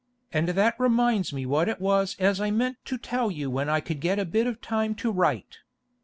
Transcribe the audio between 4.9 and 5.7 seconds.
to rite.